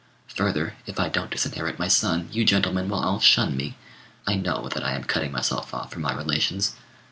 [0.35, 3.77] Further, if I don't disinherit my son, you gentlemen will all shun me.
[4.25, 6.73] I know that I am cutting myself off from my relations.